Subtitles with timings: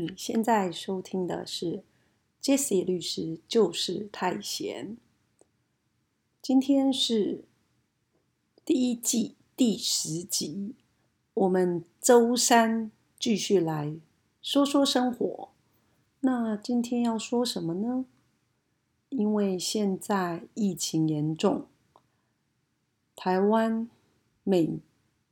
[0.00, 1.84] 你现在收听的是
[2.40, 4.96] Jesse 律师就是太闲。
[6.40, 7.44] 今天是
[8.64, 10.74] 第一季第十集，
[11.34, 13.94] 我们周三继续来
[14.40, 15.50] 说说生活。
[16.20, 18.06] 那今天要说什么呢？
[19.10, 21.66] 因为现在疫情严重，
[23.14, 23.90] 台湾
[24.44, 24.78] 每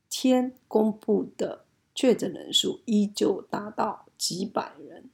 [0.07, 1.65] 天公布的
[1.95, 4.05] 确诊人数依旧达到。
[4.19, 5.09] 几百人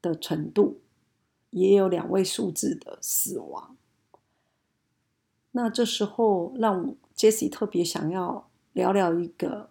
[0.00, 0.80] 的程度，
[1.50, 3.76] 也有两位数字的死亡。
[5.50, 9.68] 那这时候，让 Jesse 特别想要聊聊一个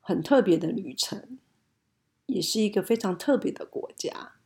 [0.00, 1.38] 很特别的旅程，
[2.24, 4.36] 也是一个非常特别的国家，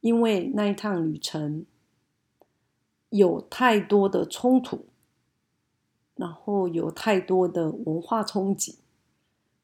[0.00, 1.64] 因为那一趟旅程
[3.08, 4.84] 有太多的冲突，
[6.14, 8.80] 然后有太多的文化冲击，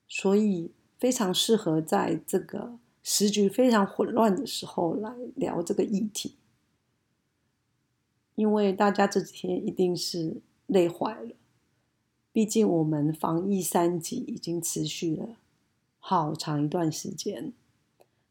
[0.09, 0.73] 所以。
[1.01, 6.37] 非常适合在这个时局非常混乱的时候来聊这个议题，
[8.35, 11.31] 因为大家这几天一定是累坏了。
[12.33, 15.31] 毕竟我们防疫三级已经持续了
[15.99, 17.55] 好长一段时间，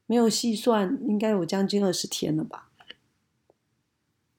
[0.06, 2.70] 没有细算，应该有将近二十天了吧？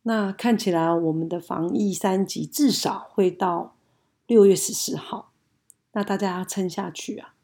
[0.02, 3.76] 那看起来我们的防疫三级至少会到
[4.28, 5.32] 六月十四号，
[5.92, 7.34] 那大家要撑下去啊！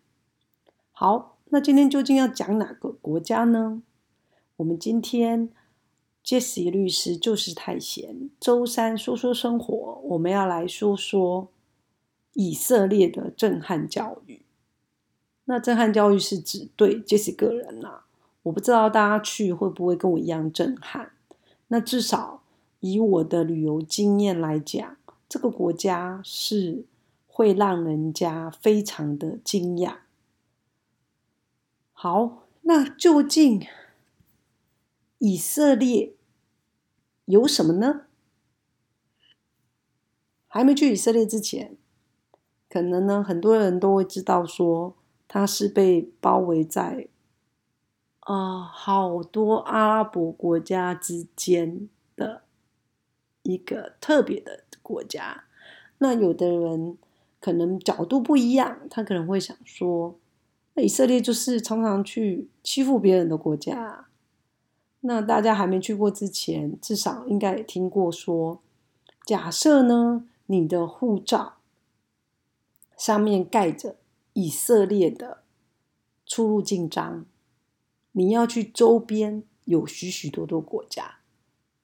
[0.98, 3.82] 好，那今天究竟要讲哪个国家呢？
[4.56, 5.50] 我们今天
[6.24, 11.48] Jessie 律师就是太闲，周三说说生活，我们要来说说
[12.32, 14.40] 以色列的震撼教育。
[15.44, 18.04] 那震撼教育是指对 Jessie 个人呐，
[18.44, 21.10] 我不知道大家去会不会跟我一样震撼。
[21.68, 22.40] 那至少
[22.80, 24.96] 以我的旅游经验来讲，
[25.28, 26.86] 这个国家是
[27.26, 29.96] 会让人家非常的惊讶。
[31.98, 33.66] 好，那究竟
[35.16, 36.12] 以色列
[37.24, 38.02] 有什么呢？
[40.46, 41.74] 还没去以色列之前，
[42.68, 44.94] 可能呢很多人都会知道说，
[45.26, 47.08] 它是被包围在
[48.20, 52.42] 啊好多阿拉伯国家之间的
[53.42, 55.44] 一个特别的国家。
[55.96, 56.98] 那有的人
[57.40, 60.18] 可能角度不一样，他可能会想说。
[60.78, 64.08] 那以色列就是常常去欺负别人的国家。
[65.00, 68.60] 那大家还没去过之前，至少应该也听过说，
[69.24, 71.54] 假设呢，你的护照
[72.94, 73.96] 上面盖着
[74.34, 75.38] 以色列的
[76.26, 77.24] 出入境章，
[78.12, 81.20] 你要去周边有许许多多国家，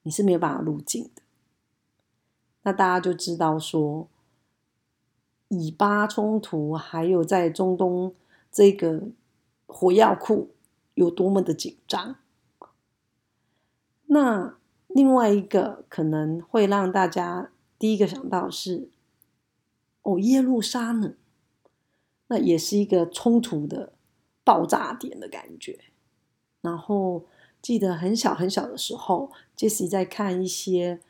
[0.03, 1.23] 你是没有办法入境的。
[2.65, 4.07] 那大家就知道说，
[5.49, 8.15] 以巴冲突还有在中东。
[8.53, 9.09] 这个
[9.67, 10.55] 火药库
[10.93, 12.17] 有多么的紧张？
[14.07, 14.59] 那
[14.89, 18.91] 另外一个可能会让大家第一个想到是，
[20.03, 21.17] 哦，耶路撒冷，
[22.27, 23.95] 那也是一个冲突的
[24.45, 25.81] 爆炸点的感觉。
[26.61, 27.25] 然后
[27.63, 31.01] 记得很小很小的时候，杰西在看一些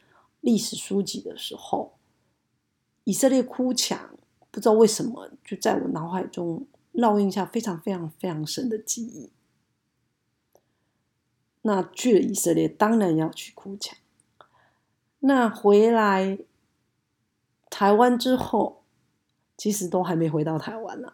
[0.41, 1.95] 历史书籍的时候，
[3.03, 4.17] 以色列哭墙，
[4.53, 6.65] 不知道为什么就在我脑海中。
[6.93, 9.31] 烙印下非常非常非常深的记忆。
[11.63, 13.97] 那去了以色列，当然要去哭墙。
[15.21, 16.39] 那回来
[17.71, 18.83] 台湾之后，
[19.57, 21.13] 其实都还没回到台湾呢，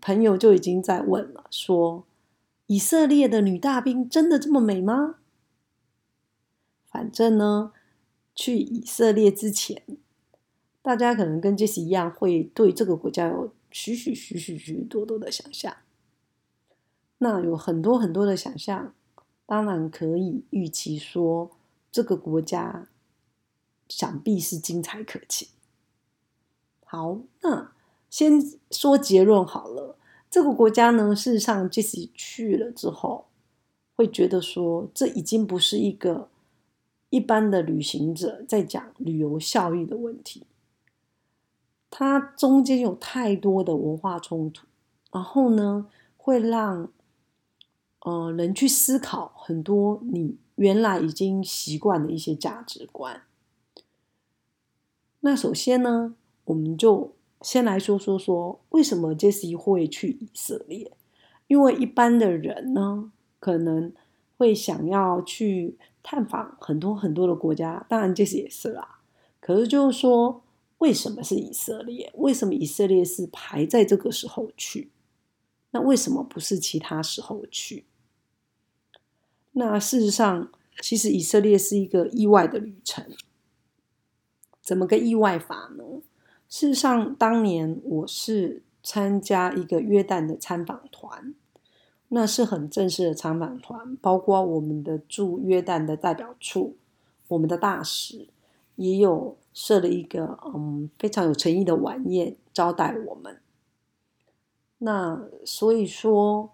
[0.00, 2.06] 朋友就已经在问了，说
[2.66, 5.16] 以色列的女大兵真的这么美吗？
[6.90, 7.72] 反正呢，
[8.34, 9.82] 去以色列之前，
[10.80, 13.52] 大家可能跟杰西一样，会对这个国家有。
[13.80, 15.76] 许许许许许多多的想象，
[17.18, 18.92] 那有很多很多的想象，
[19.46, 21.52] 当然可以预期说
[21.92, 22.88] 这个国家
[23.88, 25.50] 想必是精彩可期。
[26.84, 27.70] 好，那
[28.10, 28.40] 先
[28.72, 29.96] 说结论好了。
[30.28, 33.26] 这个国家呢，事实上即使去了之后，
[33.94, 36.28] 会觉得说这已经不是一个
[37.10, 40.48] 一般的旅行者在讲旅游效益的问题。
[41.90, 44.66] 它中间有太多的文化冲突，
[45.10, 45.86] 然后呢，
[46.18, 46.90] 会让
[48.00, 53.22] 呃人去思考很多你原来已经习惯的一些价值观。
[55.20, 56.14] 那首先呢，
[56.44, 60.92] 我们就先来说说说为什么杰西会去以色列？
[61.46, 63.10] 因为一般的人呢，
[63.40, 63.90] 可能
[64.36, 69.00] 会想要去探访很多很多的国家，当然杰西也是啦。
[69.40, 70.42] 可是就是说。
[70.78, 72.10] 为什么是以色列？
[72.14, 74.90] 为什么以色列是排在这个时候去？
[75.70, 77.84] 那为什么不是其他时候去？
[79.52, 83.04] 那事实上，其实以色列是一个意外的旅程。
[84.62, 85.84] 怎么个意外法呢？
[86.48, 91.34] 事实上，当年我是参加一个约旦的参访团，
[92.08, 96.76] 那是很正式的参访团，包括我们的驻约旦的代表处，
[97.28, 98.28] 我们的大使
[98.78, 103.38] 也有设了一个嗯非常有诚意的晚宴招待我们。
[104.78, 106.50] 那所以说，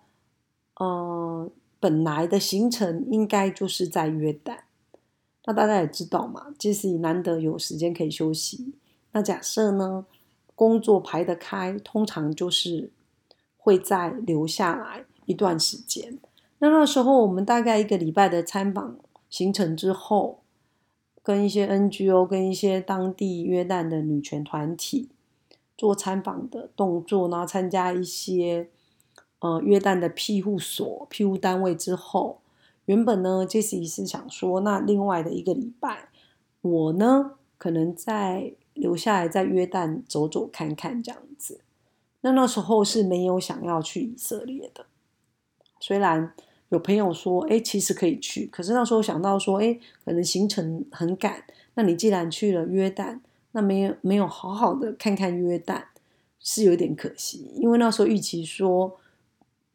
[0.77, 4.61] 呃，本来的行程应该就是在约旦。
[5.45, 8.73] 那大家也知道嘛，即使难得有时间可以休息，
[9.13, 10.07] 那假设呢，
[10.55, 12.91] 工作排得开，通常就是
[13.59, 16.19] 会再留下来一段时间。
[16.61, 18.97] 那那时候我们大概一个礼拜的参访
[19.29, 20.44] 行程之后，
[21.25, 25.09] 跟一些 NGO、跟一些当地约旦的女权团体。
[25.77, 28.69] 做参访的动作，然后参加一些
[29.41, 32.39] 呃约旦的庇护所、庇护单位之后，
[32.85, 36.11] 原本呢，杰西是想说，那另外的一个礼拜，
[36.61, 41.63] 我呢可能再留下来在约旦走走看看这样子。
[42.21, 44.87] 那那时候是没有想要去以色列的，
[45.81, 46.33] 虽然
[46.75, 51.43] 有朋友说，哎，其实可以去，可是那时候想到说，哎，可能行程很赶，
[51.75, 53.21] 那你既然去了约旦。
[53.57, 55.85] 那没有没有好好的看看约旦，
[56.41, 57.53] 是有点可惜。
[57.55, 58.99] 因为那时候预期说，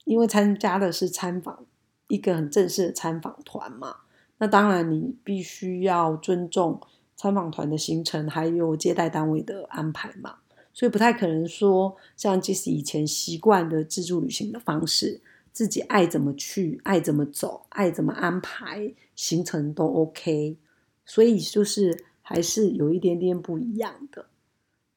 [0.04, 1.66] 因为参加的是参访
[2.10, 3.96] 一个很正式的参访团嘛，
[4.40, 6.82] 那当然你必须要尊重
[7.16, 10.40] 参访团的行程，还有接待单位的安排嘛，
[10.74, 20.58] 所以不太可能说像即使以前习惯的自助旅行的方式，自己爱怎么去，爱怎么走，爱怎么安排行程都 OK。
[21.06, 22.06] 所以就是。
[22.22, 24.28] 还是有一点点不一样的，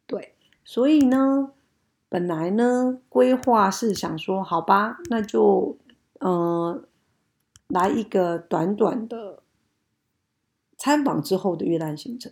[0.06, 0.34] 对，
[0.66, 1.54] 所以呢，
[2.10, 5.78] 本来呢规划是想说，好吧，那就
[6.20, 6.86] 嗯
[7.68, 9.42] 来一个短短的
[10.76, 12.30] 参访之后的约旦行程。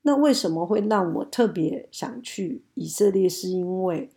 [0.00, 3.28] 那为什么会让我特别想去以色列？
[3.28, 4.10] 是因为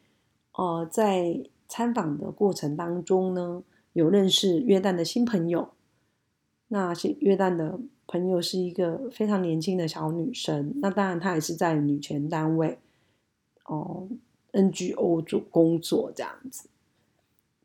[0.53, 3.63] 呃，在参访的过程当中呢，
[3.93, 5.69] 有认识约旦的新朋友，
[6.67, 7.79] 那些约旦的。
[8.07, 12.77] 朋友是一个非常年轻的小女生，那当然她也是在女权单位
[13.65, 14.07] 哦
[14.53, 16.69] NGO 做工作这样子。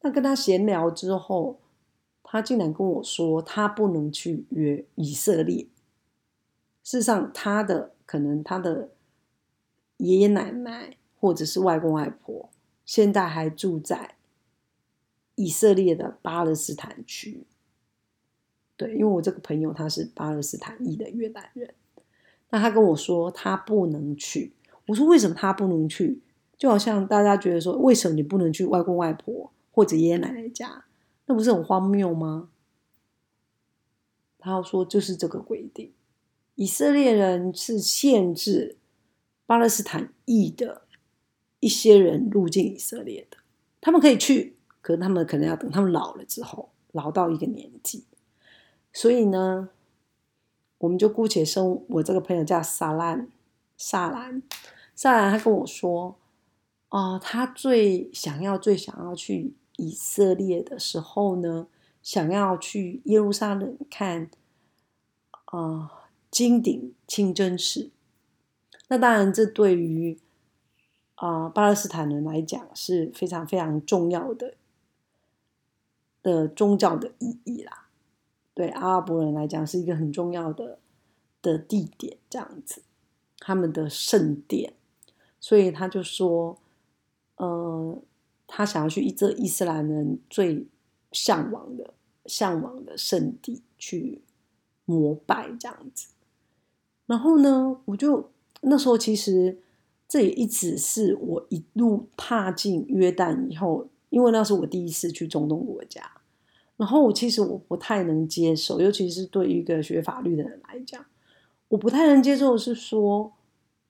[0.00, 1.61] 那跟她闲聊之后，
[2.23, 5.67] 她竟然跟我说，她不能去约以色列。
[6.82, 8.88] 事实上，她的可能她的
[9.99, 12.49] 爷爷奶奶或者是外公外婆，
[12.90, 14.16] 现在还住在
[15.37, 17.44] 以色列的巴勒斯坦区。
[18.76, 21.72] 对，因为我这个朋友他是巴勒斯坦裔的越南人，
[22.48, 24.54] 那他跟我说他不能去。
[24.88, 26.20] 我说为什么他不能去？
[26.58, 30.87] 就好像大家觉得说，为什么你不能去外公外婆或者爷爷奶奶家？
[31.26, 32.50] 那不是很荒谬吗？
[34.37, 35.92] 他说就是这个规定，
[36.56, 38.78] 以色列人是限制
[39.46, 40.79] 巴勒斯坦裔的
[41.60, 43.36] 一些人入境以色列的，
[43.80, 48.04] 他们可以去，可是他们可能要等他们老了之后，老到一个年纪。
[48.92, 49.68] 所以呢，
[50.78, 53.28] 我们就姑且称我这个朋友叫萨兰，
[53.76, 54.42] 萨兰，
[54.94, 56.16] 萨兰，他跟我说，
[56.88, 61.68] 啊，他最想要、最想要去以色列的时候呢，
[62.02, 64.28] 想要去耶路撒冷看，
[65.44, 67.90] 啊，金顶清真寺。
[68.88, 70.18] 那当然，这对于
[71.20, 74.54] 啊巴勒斯坦人来讲是非常非常重要的
[76.22, 77.88] 的宗教的意义啦。
[78.54, 80.78] 对阿拉伯人来讲是一个很重要的
[81.42, 82.82] 的地点，这样子，
[83.38, 84.72] 他们的圣殿，
[85.38, 86.58] 所以他就说，
[87.36, 87.98] 呃，
[88.46, 90.66] 他想要去一这伊斯兰人最
[91.12, 91.92] 向往的、
[92.24, 94.22] 向往的圣地去
[94.86, 96.08] 膜拜，这样子。
[97.06, 98.30] 然后呢，我就
[98.62, 99.58] 那时候其实
[100.11, 106.02] 这也一直是我一路踏进约旦以后，因为那是我第一次去中东国家。
[106.76, 111.07] 然后其实我不太能接受，尤其是对于一个学法律的人来讲，
[111.69, 113.33] 我不太能接受是说，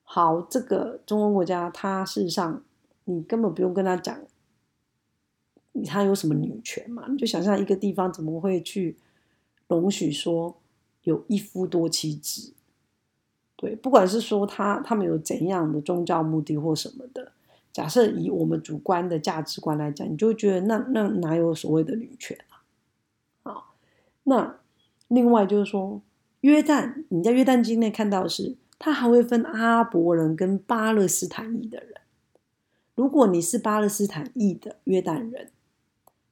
[0.03, 2.63] 好，这个中东国家，它事实上
[3.05, 4.21] 你根本不用跟他讲，
[5.87, 7.07] 他有什么女权嘛？
[7.09, 8.99] 你就想象一个地方怎么会去
[9.69, 10.55] 容许说
[11.05, 12.53] 有一夫多妻制？
[13.61, 17.31] 对，不管是说他他们有怎样的宗教目的或什么的，
[17.71, 22.65] 假设以我们主观的价值观来讲，你就会觉得那那哪有所谓的女权啊？
[23.43, 23.75] 好？
[24.23, 24.57] 那
[25.09, 26.01] 另外就是说，
[26.41, 32.01] 约旦你在约旦境内看到的是，他还会分阿拉伯人跟巴勒斯坦裔的人。
[32.95, 35.51] 如果你是巴勒斯坦裔的约旦人，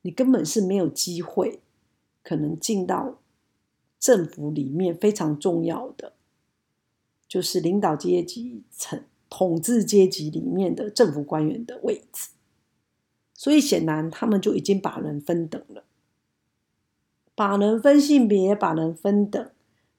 [0.00, 1.60] 你根本是没有机会
[2.22, 3.18] 可能进到
[4.00, 6.14] 政府里面非常重要的，
[7.28, 12.30] 就是领导阶级层、统治阶级里面的政府官员的位置。
[13.34, 15.84] 所以显然他们就已经把人分等了，
[17.36, 19.50] 把人分性别，把人分等。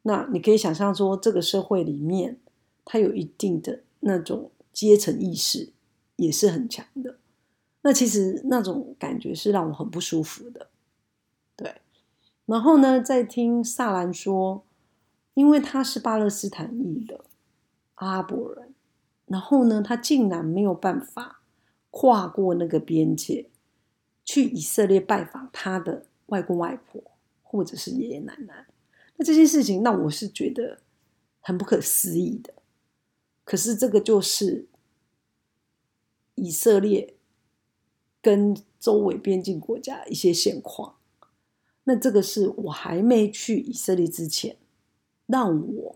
[0.01, 2.37] 那你可以想象说，这个社会里面，
[2.83, 5.71] 它有一定的那种阶层意识，
[6.17, 7.17] 也是很强的。
[7.81, 10.67] 那其实那种感觉是让我很不舒服的。
[11.55, 11.75] 对，
[12.45, 14.65] 然后呢，再听萨兰说，
[15.39, 17.23] 因为他是巴勒斯坦裔的
[17.95, 18.73] 阿拉伯人，
[19.27, 21.37] 然后呢，他竟然没有办法。
[21.91, 23.49] 跨过那个边界，
[24.23, 27.01] 去以色列拜访他的外公外婆
[27.41, 28.67] 或者是爷爷奶奶，
[29.15, 30.81] 那这件事情让我是觉得
[31.39, 32.53] 很不可思议的。
[33.43, 34.67] 可是这个就是
[36.35, 37.15] 以色列
[38.21, 40.97] 跟周围边境国家一些现况。
[41.85, 44.57] 那这个是我还没去以色列之前，
[45.29, 45.95] 让我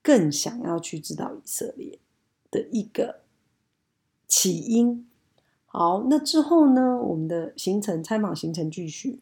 [0.00, 1.98] 更想要去知道以色列
[2.52, 3.24] 的一个。
[4.26, 5.06] 起因
[5.66, 6.96] 好，那之后呢？
[6.96, 9.20] 我们的行程参访行程继续，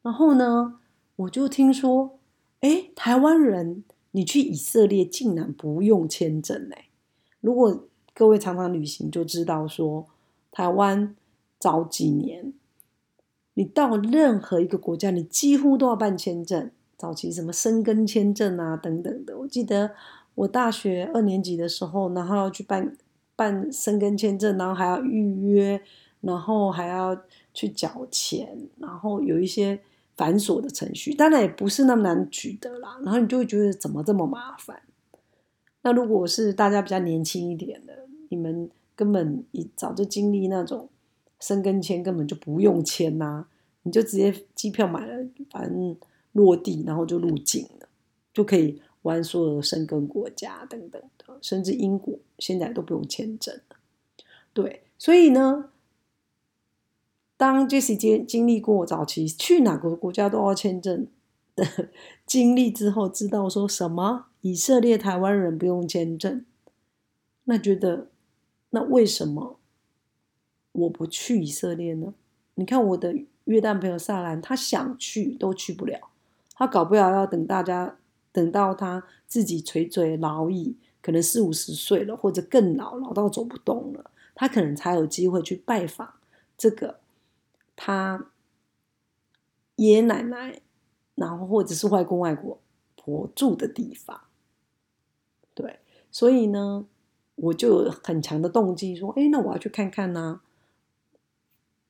[0.00, 0.78] 然后呢，
[1.16, 2.18] 我就听说，
[2.60, 6.88] 哎，台湾人你去以色列竟然不用签证哎！
[7.40, 10.06] 如果各位常常旅行就知道，说
[10.50, 11.14] 台湾
[11.58, 12.54] 早几年，
[13.54, 16.70] 你到任何一个国家，你几乎都要办签证。
[16.98, 19.92] 早期什么生根签证啊等等的，我记得
[20.34, 22.94] 我大学二年级的时候，然后要去办。
[23.38, 25.80] 办生根签证，然后还要预约，
[26.22, 27.16] 然后还要
[27.54, 29.78] 去缴钱，然后有一些
[30.16, 32.98] 繁琐的程序，当然也不是那么难取得啦。
[33.04, 34.82] 然后你就会觉得怎么这么麻烦？
[35.82, 40.88] 那如果是大家比较年轻一点的，你们根本一早就经历那种
[41.38, 43.46] 生根签，根本就不用签呐，
[43.84, 45.96] 你就直接机票买了，反正
[46.38, 47.88] 落地，然后就入境了，
[48.32, 48.80] 就可以。
[49.02, 53.76] 玩所有的生根国家等等的，甚至英国现在都不用签证了。
[54.52, 55.70] 对，所以呢，
[57.36, 61.06] 当 Jesse 经经历过早期去哪个国家都要签证
[61.54, 61.90] 的
[62.26, 66.44] 经历之后，知道说什么以色列台湾人不用签证，
[67.44, 68.08] 那觉得
[68.70, 69.58] 那为什么
[70.72, 72.12] 我不去以色列呢？
[72.56, 73.14] 你看我的
[73.44, 76.10] 约旦朋友萨兰，他想去都去不了，
[76.58, 77.96] 他搞不了，要等大家。
[78.30, 86.14] 等到他自己垂垂老矣，可能四五十岁了，或者更老，老到走不动了，他可能才有机会去拜访
[86.56, 87.00] 这个
[87.74, 88.26] 他
[89.76, 90.60] 爷爷奶奶，
[91.16, 94.20] 然后或者是外公外婆住的地方。
[95.54, 95.80] 对，
[96.12, 96.86] 所以呢，
[97.34, 100.42] 我就有很强的动机说，哎，那我要去看看呢。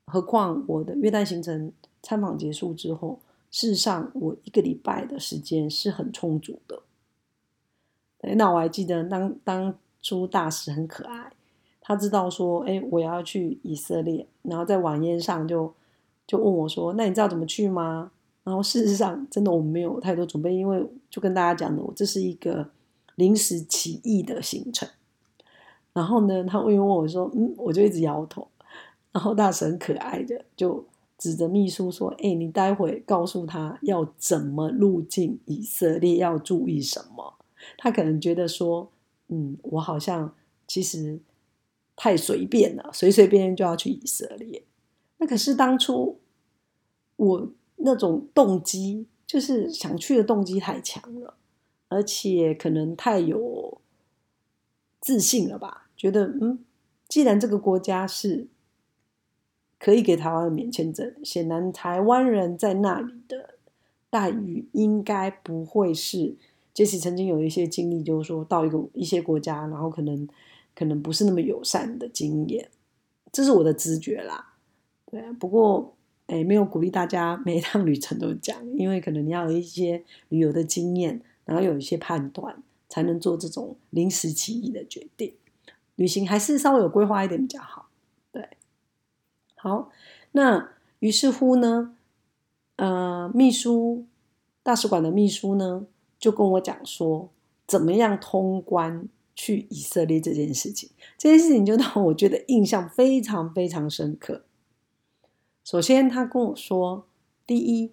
[0.06, 3.20] 何况我的约旦行程参访结束之后。
[3.50, 6.82] 事实上，我一个礼拜的时间是很充足的。
[8.36, 11.32] 那我还记得当当初大使很可爱，
[11.80, 15.72] 他知道说，哎，我要去以色列，然后在晚宴上就
[16.26, 18.10] 就问我说，那你知道怎么去吗？
[18.44, 22.68] 然后事实上，真的我们没有太多准备，因为就跟大家讲的，我这是一个
[23.14, 24.88] 临时起意的行程。
[25.94, 28.46] 然后呢，他问问我说，嗯，我就一直摇头。
[29.12, 30.84] 然后大使很可爱的就。
[31.18, 37.34] 指着秘书说：“哎，你待会告诉他要怎么入境以色列，要注意什么？
[37.76, 38.92] 他可能觉得说，
[39.26, 40.32] 嗯，我好像
[40.68, 41.18] 其实
[41.96, 44.62] 太随便了，随随便便就要去以色列。
[45.16, 46.20] 那可是当初
[47.16, 51.34] 我那种动机，就是想去的动机太强了，
[51.88, 53.80] 而且可能太有
[55.00, 55.90] 自信了吧？
[55.96, 56.64] 觉得嗯，
[57.08, 58.46] 既然这个国家是……
[59.78, 63.54] 可以给台湾免签证，显然台湾人在那里的
[64.10, 66.36] 待遇应该不会是。
[66.74, 70.28] 杰西曾经有一些经历，就是说到一个一些国家，然后可能
[70.76, 72.68] 可能不是那么友善的经验，
[73.32, 74.54] 这是我的直觉啦。
[75.10, 75.94] 对，不过
[76.26, 85.32] 哎，没有鼓励大家每一趟旅程都讲，因为可能你要有一些旅游的经验，然后有一些判断，才能做这种临时起意的决定。
[85.96, 87.87] 旅行还是稍微有规划一点比较好。
[89.68, 89.90] 好，
[90.32, 90.70] 那
[91.00, 91.94] 于是乎呢，
[92.76, 94.06] 呃，秘书
[94.62, 95.86] 大使馆的秘书呢，
[96.18, 97.28] 就跟我讲说，
[97.66, 100.88] 怎么样通关去以色列这件事情。
[101.18, 104.46] 这件事情就让我觉得印象非常非常深刻。
[105.62, 107.06] 首先，他跟我说，
[107.46, 107.92] 第一，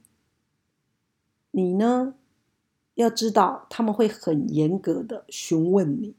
[1.51, 2.15] 你呢
[2.93, 6.15] 要知道他们会很严格的询问你，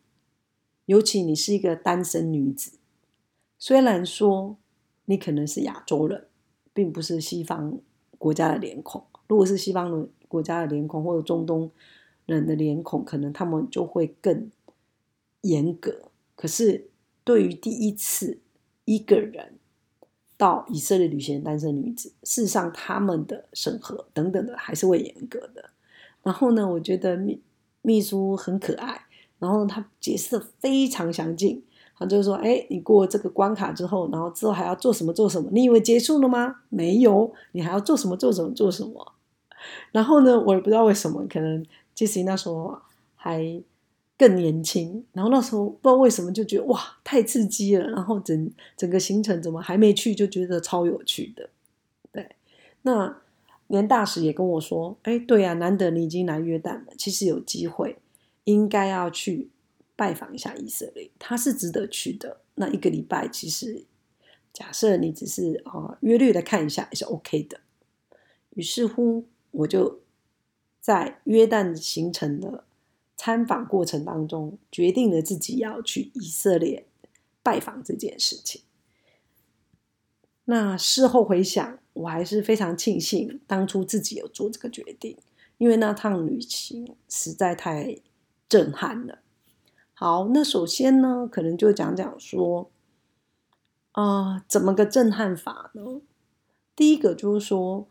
[0.85, 2.79] 尤其你是一个单身女子。
[3.59, 4.59] 虽然说
[5.07, 6.27] 你可能是亚洲人，
[6.73, 7.81] 并不是西方
[8.19, 9.03] 国家的脸孔。
[9.29, 11.71] 如果是西方的国家的脸孔，或者中东
[12.27, 14.51] 人的脸孔，可能他们就会更
[15.41, 16.11] 严格。
[16.35, 16.91] 可是
[17.25, 18.39] 对于第一次
[18.85, 19.55] 一个人
[20.37, 25.71] 到以色列旅行的单身女子，事实上他们的审核等等的还是会严格的。
[26.23, 27.41] 然后呢，我觉得秘
[27.83, 29.07] 秘书很可爱，
[29.39, 31.65] 然后他解释的非常详尽。
[31.99, 35.49] 他就说：“哎，你过这个关卡之后，然后之后还要做什么做什么？
[35.51, 36.57] 你以为结束了吗？
[36.69, 39.15] 没有，你还要做什么做什么做什么。
[39.93, 42.79] 然后呢，我也不知道为什么，可能其实那时候
[43.15, 43.63] 还
[44.19, 47.89] 更年轻，然后那时候不知道为什么就觉得哇，太刺激了。
[47.89, 51.49] 然后整整个行程怎么还没去就觉得超有趣的。
[52.13, 52.37] 对，
[52.83, 53.17] 那
[53.69, 57.97] 连大使也跟我说：，哎，对呀，难得你已经来约旦了，其实有机会
[58.45, 59.49] 应该要去。”
[59.97, 62.43] 拜访一下以色列，他是值得去的。
[62.55, 63.85] 那一个礼拜，其实
[64.53, 67.61] 假设你只是啊约略的看一下也是 OK 的。
[68.51, 70.01] 于是乎，我就
[70.81, 72.65] 在约旦行程的
[73.17, 76.87] 参访过程当中，决定了自己要去以色列
[77.43, 78.63] 拜访这件事情。
[80.45, 85.19] 那事后回想，我还是非常庆幸当初自己有做这个决定，
[85.59, 87.99] 因为那趟旅行实在太
[88.49, 89.19] 震撼了。
[89.99, 92.71] 好，那首先呢，可能就讲讲说，
[93.93, 96.03] 啊，怎么个震撼法呢？
[96.77, 97.89] 第一个就是说，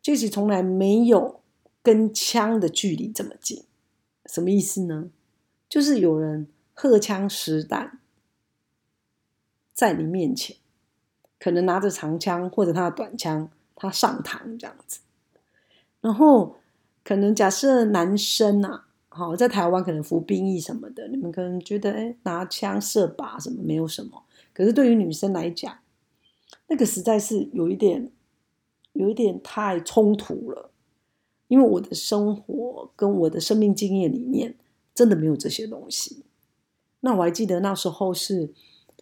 [0.00, 1.40] 这是从来没有
[1.82, 3.64] 跟枪的距离这么近，
[4.26, 5.10] 什么意思呢？
[5.68, 7.98] 就是有人荷枪实弹
[9.74, 10.58] 在你面前，
[11.40, 15.00] 可能拿着长枪或者他的短枪，他上膛这样子，
[16.00, 16.54] 然后
[17.02, 18.84] 可能假设男生啊。
[19.18, 24.22] 好，在台湾可能服兵役什么的，你们可能觉得，哎，拿枪射靶什么没有什么。
[24.52, 25.78] 可是对于女生来讲，
[26.68, 28.12] 那个实在是有一点，
[28.92, 30.70] 有一点太冲突了。
[31.48, 34.54] 因为我的生活跟我的生命经验里面，
[34.94, 36.22] 真的没有这些东西。
[37.00, 38.52] 那我还记得那时候是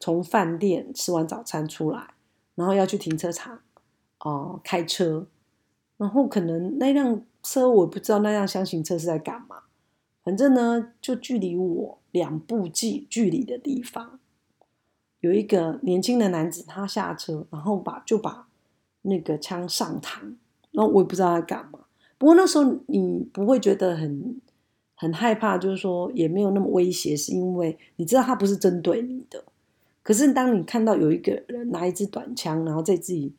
[0.00, 2.14] 从饭店吃完早餐出来，
[2.54, 3.60] 然后要去停车场，
[4.20, 5.26] 哦，开车，
[5.98, 9.64] 然后可能那辆车我不知道那辆箱型车是在干嘛。
[10.26, 14.18] 反正呢，就距离我两步距距离的地方，
[15.20, 18.48] 有一个年轻的男子，他下车，然后把就把
[19.02, 20.34] 那个枪上膛，
[20.72, 21.78] 然后我也不知道他干嘛。
[22.18, 24.40] 不过那时候你不会觉得很
[24.96, 29.44] 很害怕，就是说也没有那么威胁，是因为你知道他不是针对你的。
[30.02, 33.32] 可是当你看到有一个人拿一支短枪，然后在自己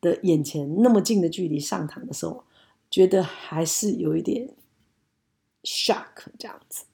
[0.00, 2.42] 的眼前那么近的距离上膛的时候，
[2.90, 4.48] 觉得还是有一点。
[5.62, 6.84] Shock 这样子，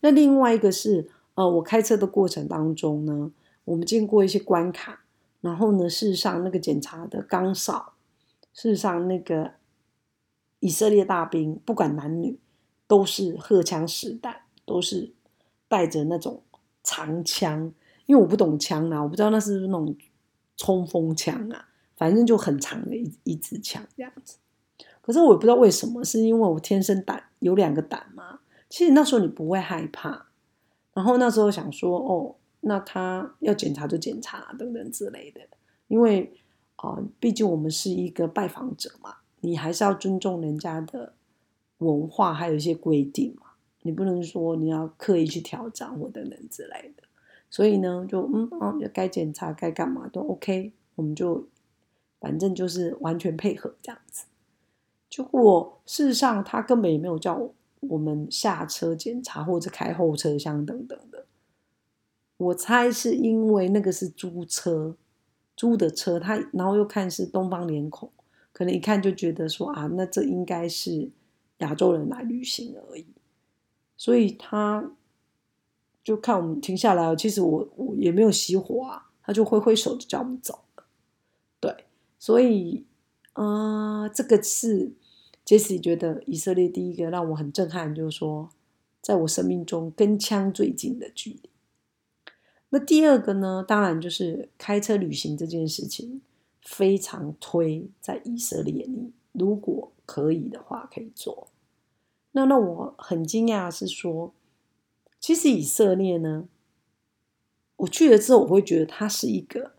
[0.00, 3.32] 那另外一个是，呃，我开车的过程当中呢，
[3.64, 5.04] 我们经过一些关卡，
[5.40, 7.94] 然后呢，事实上那个检查的岗哨，
[8.52, 9.52] 事实上那个
[10.60, 12.38] 以色列大兵不管男女，
[12.86, 15.12] 都是荷枪实弹，都是
[15.68, 16.42] 带着那种
[16.82, 17.72] 长枪，
[18.06, 19.96] 因为我不懂枪啊，我不知道那是不是那种
[20.56, 24.36] 冲锋枪啊，反正就很长的一一支枪这样子。
[25.02, 28.40] 可是我也不知道为什么，是因为我天生胆有两个胆吗？
[28.68, 30.26] 其实那时候你不会害怕，
[30.92, 35.40] 然后那时候想说，哦，那他要检查就检查等等之类的，
[35.88, 36.32] 因为
[36.76, 41.14] 啊，毕竟我们是一个拜访者嘛，你还是要尊重人家的
[41.78, 47.04] 文化，还有一些规定嘛，你不能说你要刻意去挑战或等等之类的。
[47.48, 51.46] 所以呢，就嗯啊，该检查该干嘛都 OK，我们就
[52.18, 54.24] 反正就是完全配合这样子。
[55.16, 57.48] 结果事实上，他根本也没有叫
[57.80, 61.24] 我们下车检查或者开后车厢等等的。
[62.36, 64.94] 我猜是因为那个是租车，
[65.56, 68.10] 租的车，他然后又看是东方脸孔，
[68.52, 71.08] 可能一看就觉得说啊，那这应该是
[71.60, 73.06] 亚洲人来旅行而已。
[73.96, 74.92] 所以他
[76.04, 80.84] 就看我们停下来，其实我我也没有熄火啊，他就挥挥手就叫我们走了。
[81.58, 81.86] 对，
[82.18, 82.84] 所以。
[83.32, 84.90] 啊，这个是
[85.46, 88.50] 杰西觉得以色列第一个让我很震撼，就是说，
[89.00, 91.50] 在我生命中跟枪最近的距离。
[92.70, 96.20] 那第二个呢，当然就是开车旅行这件事情，
[96.62, 98.86] 非常推在以色列。
[98.88, 101.46] 你如果可以的话，可以做。
[102.32, 104.34] 那让我很惊讶是说，
[105.20, 106.48] 其实以色列呢，
[107.76, 109.76] 我去了之后，我会觉得它是一个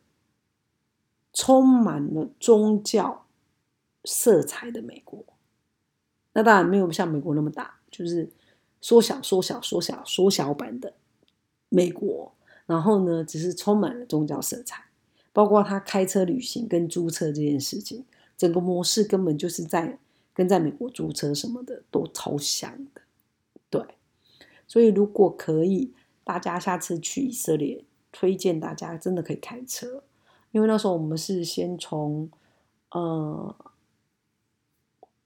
[1.33, 3.25] 充满了宗教。
[4.09, 5.25] 色彩的美国，
[6.37, 8.29] 那当然没有像美国那么大，就是
[8.79, 10.93] 缩小、缩小、缩小、缩小版的
[11.67, 12.31] 美国。
[12.67, 14.83] 然后呢，只是充满了宗教色彩，
[15.33, 18.05] 包括他开车旅行跟租车这件事情，
[18.37, 19.97] 整个模式根本就是在
[20.31, 23.01] 跟在美国租车什么的都超像的。
[23.71, 23.81] 对，
[24.67, 25.91] 所以如果可以，
[26.23, 30.03] 大家下次去以色列，推荐大家真的可以开车，
[30.51, 32.29] 因为那时候我们是先从
[32.91, 33.55] 呃。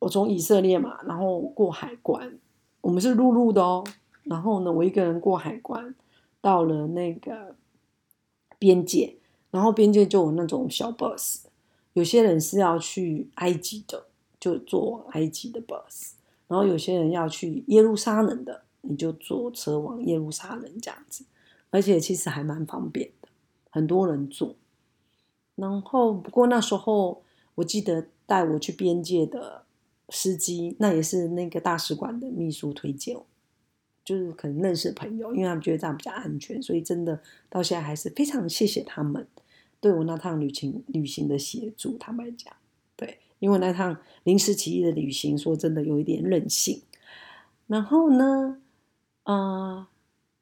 [0.01, 2.39] 我从以色列嘛，然后过海关，
[2.81, 3.83] 我们是陆路的哦。
[4.23, 5.93] 然后呢，我一个人过海关，
[6.41, 7.55] 到了那个
[8.57, 9.17] 边界，
[9.51, 11.43] 然后边界就有那种小 bus，
[11.93, 14.05] 有些人是要去埃及的，
[14.39, 16.13] 就坐埃及的 bus，
[16.47, 21.25] 然后有些人要去耶路撒冷的，你就坐车往耶路撒冷这样子，
[21.69, 23.27] 而且其实还蛮方便的，
[23.69, 24.55] 很多人坐。
[25.53, 27.21] 然后不过那时候
[27.53, 29.61] 我记得带我去边界的。
[30.11, 33.17] 司机那也是那个大使馆的秘书推荐，
[34.03, 39.25] 就是可能认识朋友，因为他们觉得这样比较安全，所以真的到现在还是非常谢谢他们
[39.79, 41.97] 对我那趟旅行旅行的协助。
[41.97, 42.53] 坦白讲，
[42.95, 46.81] 对，因为那趟临时起意的旅行，说真的有一点任性。
[47.67, 48.61] 然后呢，
[49.23, 49.87] 呃，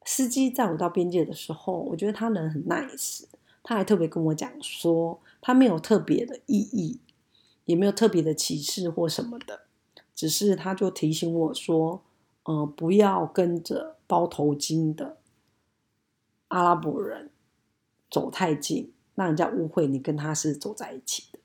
[0.03, 3.25] 司机载我到边界的时候，我觉得他人很 nice，
[3.61, 6.99] 他还特别跟我讲说，他没有特别的意义。
[7.69, 9.67] 也没有特别的歧视或什么的，
[10.15, 12.01] 只是他就提醒我说，
[12.45, 15.17] 呃，不要跟着包头巾的
[16.47, 17.29] 阿拉伯人
[18.09, 21.37] 走太近，让人家误会你跟他是走在一起的。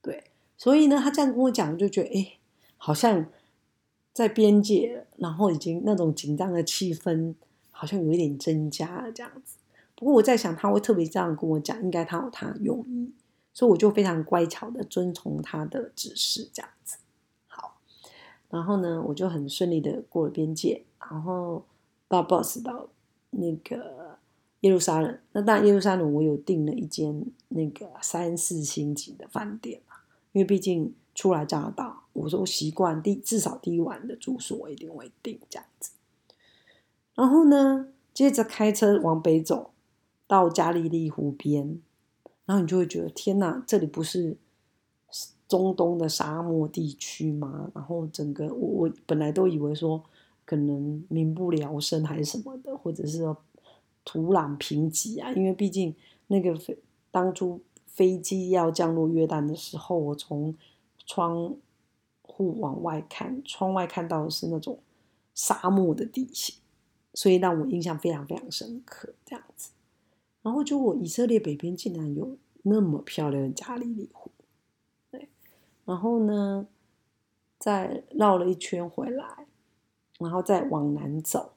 [0.00, 2.38] 对，所以呢，他这样跟我讲，我就觉得，哎，
[2.76, 3.26] 好像
[4.12, 7.34] 在边界，然后已经那种紧张的气氛
[7.72, 9.56] 好像有一点增加了这样子。
[9.96, 13.12] 不过我在想，他会特别这样跟我讲，应该他有他的用意。
[13.52, 16.98] 所以我就非常乖巧的遵从他的指示，这样子。
[17.46, 17.76] 好，
[18.48, 21.64] 然后呢，我就很顺利的过了边界，然后
[22.08, 22.88] 到 boss 到
[23.30, 24.18] 那个
[24.60, 25.18] 耶路撒冷。
[25.32, 29.96] 那当然，耶路撒冷我有订了一间那个三四星级的饭店嘛，
[30.32, 35.90] 因为毕竟初来乍到，我说习惯第至少第一晚的住宿我一定会订这样子。
[37.14, 39.72] 然后呢，接着开车往北走，
[40.26, 41.82] 到加利利湖边。
[42.50, 44.36] 然后你就会觉得天哪，这里不是
[45.46, 47.70] 中东的沙漠地区吗？
[47.72, 50.02] 然后整个我我本来都以为说
[50.44, 53.36] 可能民不聊生还是什么的，或者是说
[54.04, 55.32] 土壤贫瘠啊。
[55.32, 55.94] 因为毕竟
[56.26, 56.76] 那个飞
[57.12, 60.52] 当初飞机要降落约旦的时候，我从
[61.06, 61.54] 窗
[62.22, 64.80] 户往外看，窗外看到的是那种
[65.36, 66.56] 沙漠的地形，
[67.14, 69.14] 所以让我印象非常非常深刻。
[69.24, 69.70] 这样子。
[70.42, 74.30] 然后就以色列北边竟然有那么漂亮的加利利湖，
[75.10, 75.28] 对，
[75.84, 76.66] 然后呢，
[77.58, 79.46] 再绕了一圈回来，
[80.18, 81.52] 然后再往南走，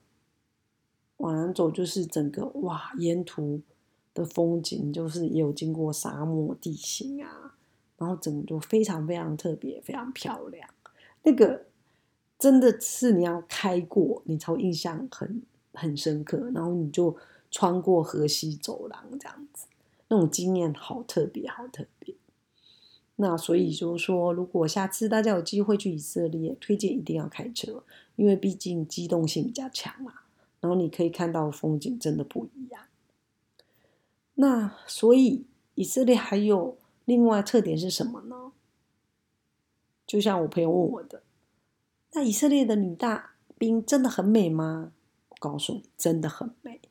[1.18, 3.62] 往南走就是整个哇，沿途
[4.14, 7.56] 的风景就是也有经过沙漠地形啊，
[7.98, 10.70] 然后整个就非常非常特别，非常漂亮。
[11.24, 11.68] 那个
[12.38, 15.42] 真的是你要开过，你才印象很
[15.74, 17.16] 很深刻，然后你就。
[17.54, 19.68] 穿过河西走廊这样子，
[20.08, 22.16] 那种经验好特别，好特别。
[23.18, 27.84] 那所以就是说，如果下次大家有机会去以色列，推荐一定要开车，
[28.16, 30.14] 因为毕竟机动性比较强嘛。
[30.60, 32.86] 然后你可以看到风景真的不一样。
[34.34, 38.54] 那所以以色列还有另外特点是什么呢？
[40.08, 41.22] 就像我朋友问我的，
[42.14, 44.92] 那以色列的女大兵真的很美吗？
[45.30, 46.82] 我告诉你，真的很美。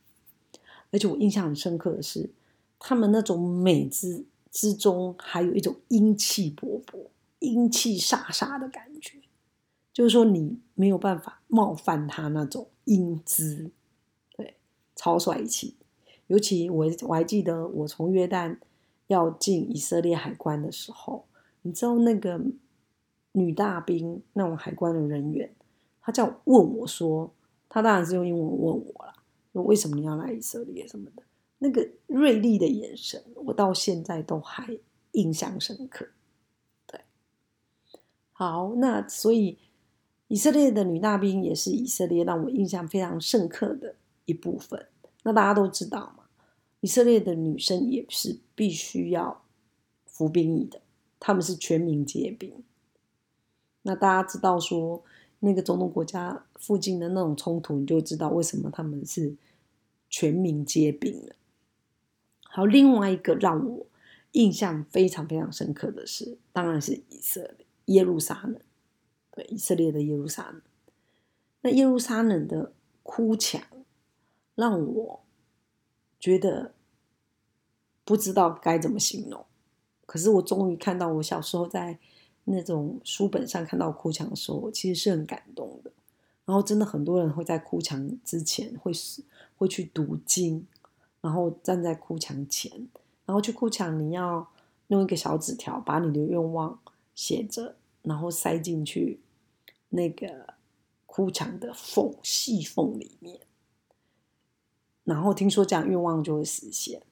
[0.93, 2.31] 而且我印象很深刻的是，
[2.79, 7.09] 他们那种美之之中，还有一种英气勃勃、
[7.41, 9.19] 英气飒飒的感觉，
[9.93, 13.71] 就是说你没有办法冒犯他那种英姿，
[14.37, 14.55] 对，
[14.95, 15.75] 超帅气。
[16.27, 18.59] 尤其我我还记得，我从约旦
[19.07, 21.25] 要进以色列海关的时候，
[21.63, 22.41] 你知道那个
[23.33, 25.55] 女大兵那种海关的人员，
[26.01, 27.33] 他叫问我说，
[27.69, 29.12] 他当然是用英文问我了。
[29.61, 31.23] 为什么你要来以色列什么的？
[31.59, 34.79] 那个锐利的眼神，我到现在都还
[35.13, 36.09] 印象深刻。
[36.87, 37.01] 对，
[38.33, 39.59] 好，那所以
[40.29, 44.89] 以色列的女大兵也是以色列让我印象非常深刻的一部分。
[45.23, 46.25] 那大家都知道嘛，
[46.81, 49.45] 以色列的女生也是必须要
[50.07, 50.81] 服兵役的，
[51.21, 52.65] 他们是全民皆兵。
[53.83, 55.05] 那大家知道说。
[55.45, 59.35] 那个中东国家附近的那种冲突，你就知道为什么他们是
[60.09, 61.35] 全民皆兵了。
[62.45, 63.87] 好，另外一个让我
[64.33, 68.61] 印象非常非常深刻的是，当然是以色列耶路撒冷，
[69.33, 70.63] 对，以色列的耶路撒冷。
[71.63, 73.61] 那耶路撒冷的哭墙，
[74.55, 75.25] 让我
[76.21, 76.75] 觉得
[78.05, 79.45] 不知道该怎么形容。
[80.07, 81.99] 可是我终于看到我小时候在
[82.45, 85.91] 那种书本上看到哭墙的时候，我其实是很感动的。
[86.45, 88.91] 然后真的很多人会在哭墙之前会
[89.57, 90.67] 会去读经，
[91.21, 92.71] 然后站在哭墙前，
[93.25, 94.49] 然后去哭墙，你要
[94.89, 96.79] 用一个小纸条把你的愿望
[97.15, 99.21] 写着，然后塞进去
[99.91, 100.55] 那个
[101.07, 103.39] 哭墙的缝细缝里面，
[105.05, 107.03] 然后听说这样愿望就会实现。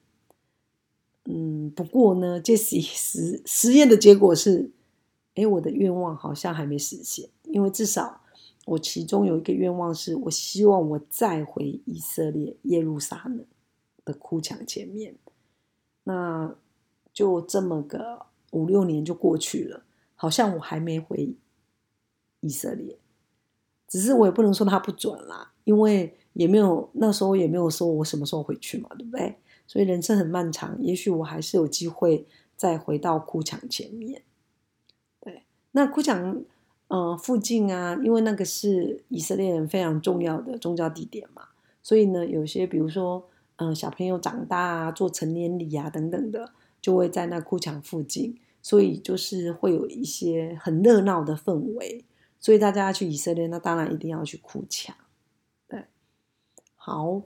[1.23, 4.71] 嗯，不过呢，这实实实验的结果是，
[5.35, 8.21] 哎，我的愿望好像还没实现，因为至少
[8.65, 13.45] 我其中有一个愿望是，我希望我再回以色列耶路撒冷
[14.03, 15.15] 的哭墙前面，
[16.03, 16.55] 那
[17.13, 19.83] 就这么个五六年就过去了，
[20.15, 21.33] 好像我还没回
[22.41, 22.99] 以色列，
[23.87, 29.37] 只是我也不能说它不准啦，因为也没有那时候也没有说我什么时候回去嘛，对不对？
[29.65, 34.23] 所以人生很漫长，也许我还是有机会再回到哭墙前面。
[35.71, 36.41] 那哭墙
[36.87, 41.49] 呃附近啊，因为那个是以色列人非常重要的宗教地点嘛，
[41.81, 52.05] 所以呢，有些比如说嗯小朋友长大啊，做成年礼啊等等的，就会在那哭墙附近，所以就是会有一些很热闹的氛围。
[52.39, 54.95] 所以大家去以色列，那当然一定要去哭墙。
[55.67, 55.85] 对，
[56.75, 57.21] 好，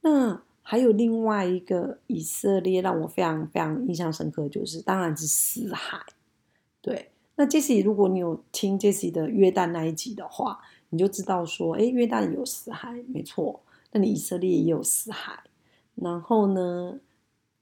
[0.00, 0.42] 那。
[0.68, 6.00] 还有另外一个以色列让我非常非常印象深刻，就是当然是死海。
[6.80, 13.60] 对，那 Jesse，如果你有听 Jesse 的约旦那一集的话，你就知道说，哎，约旦有死海，没错。
[13.92, 15.38] 那你以色列也有死海。
[15.94, 16.98] 然后呢，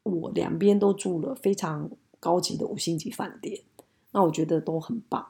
[0.02, 3.60] 我两边都住了非常高级的五星级饭店，
[4.12, 5.26] 那我觉得都很棒。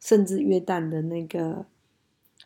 [0.00, 1.66] 甚至约旦的那个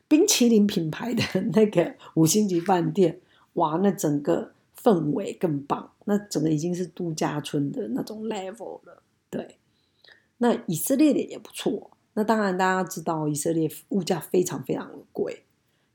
[0.06, 3.20] 冰淇淋品牌的那个五星级饭店，
[3.54, 4.52] 哇，那整个。
[4.80, 9.02] 氛围更棒，那整个已经是度假村的那种 level 了。
[9.28, 9.56] 对，
[10.38, 11.90] 那以色列的也不错。
[12.14, 15.44] 那当然，大家知道以色列物价非常非常的贵，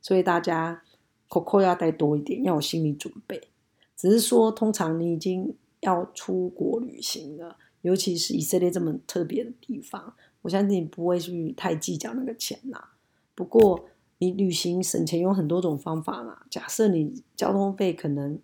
[0.01, 0.83] 所以大家
[1.27, 3.49] coco 要带多一点，要有心理准备。
[3.95, 12.91] 只是说，通常你已经要出国旅行了，尤其是以色列这么特别的地方，我相信你不会去太计较那个钱啦。
[13.35, 13.85] 不过，
[14.19, 16.45] 你旅行省钱有很多种方法啦。
[16.49, 18.39] 假设你交通费可能。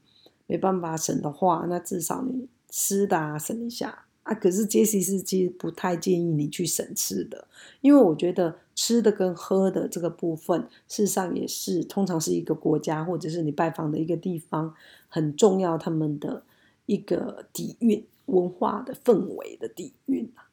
[0.51, 4.35] 没办法省的话，那至少你吃的啊省一下啊。
[4.35, 7.47] 可是杰西是其实不太建议你去省吃的，
[7.81, 14.73] 因为我觉得吃的跟喝的这个部分，事实上也是通常是一个国家或者是你拜访的一个地方
[15.07, 16.43] 很重要，他们的
[16.85, 20.47] 一个底蕴、文化的氛围的底蕴啊。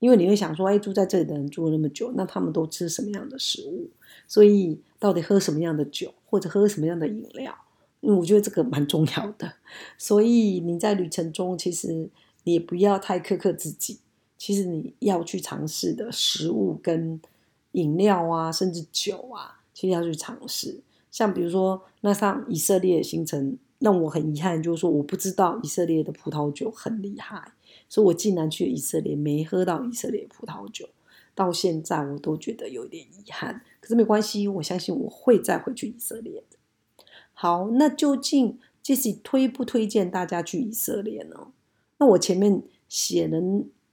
[0.00, 3.90] 因为你会想说，哎，住在这里的人住了那么久，那他们都吃什么样的食物？
[4.26, 7.54] 所以到底喝什么样的酒，或者喝什么样的饮料？
[8.00, 9.52] 因为我觉得这个蛮重要的，
[9.98, 12.08] 所以你在旅程中其实
[12.44, 14.00] 你也不要太苛刻自己。
[14.36, 17.20] 其实你要去尝试的食物跟
[17.72, 20.80] 饮料啊，甚至酒啊，其实要去尝试。
[21.10, 27.52] 像比如说那上以色列的行程，让我很遗憾，就是说我不知道以色列的葡萄酒很厉害，
[27.88, 30.88] 所以我竟然去以色列没喝到以色列葡萄酒，
[31.34, 33.62] 到现在我都觉得有点遗憾。
[33.80, 36.56] 可是没关系，我相信我会再回去以色列的。
[37.34, 41.48] 好，那究竟这是推不推荐大家去以色列呢？
[42.00, 43.38] 那我前面写了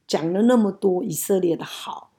[0.07, 2.11] 讲了那么多以色列的好，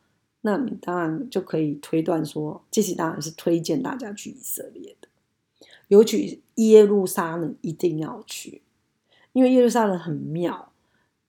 [0.43, 5.09] 那你当然就可以推断说，这是当然是推荐大家去以色列的，
[5.89, 8.63] 尤其耶路撒冷一定要去，
[9.33, 10.73] 因为耶路撒冷很妙。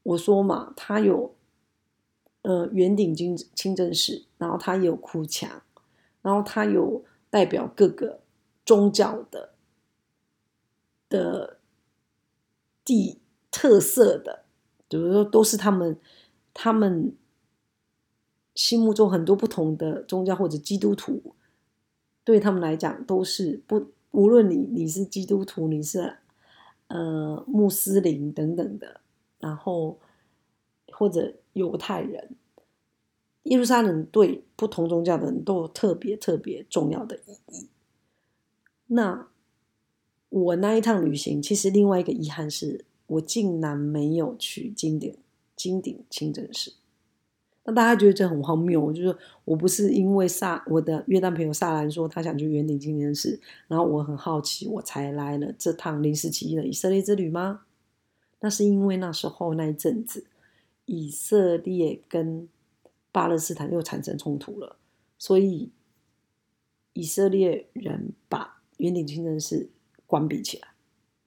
[0.04, 1.34] 我说嘛，它有
[2.44, 5.64] 呃圆顶金清真寺，然后它有哭墙，
[6.22, 8.20] 然后它有代表各个
[8.64, 9.54] 宗教的。
[11.10, 11.58] 的
[12.86, 13.18] 地
[13.50, 14.46] 特色的，
[14.90, 15.98] 比如说都是他们
[16.54, 17.16] 他们
[18.56, 21.36] 心目中很多不同的宗教或者基督徒，
[22.26, 26.18] 对他们来讲都是不无论你你是基督徒你是
[26.88, 29.00] 呃穆斯林等等的，
[29.40, 30.00] 然后
[30.92, 32.36] 或者犹太人，
[33.44, 37.70] 耶路撒冷对不同宗教的人都有特别特别重要的意义。
[38.88, 39.28] 那。
[40.32, 45.14] 我那一趟旅行，其实另外一个遗憾是我竟然没有去金顶
[45.56, 46.74] 金顶清真寺。
[47.66, 57.66] 那大家觉得这很荒谬，就是我不是因为萨我的约旦朋友萨兰说他想去圆顶清真寺，然后我很好奇，我才来了这趟临时起意的以色列之旅吗？
[58.40, 60.26] 那是因为那时候那一阵子，
[60.86, 62.48] 以色列跟
[63.12, 64.78] 巴勒斯坦又产生冲突了，
[65.18, 65.70] 所以
[66.94, 69.70] 以色列人把圆顶清真寺。
[70.08, 70.69] 关闭起来，